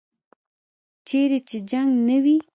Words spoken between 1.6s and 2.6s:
جنګ نه وي.